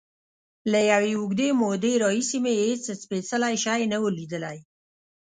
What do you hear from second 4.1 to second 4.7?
لیدلی.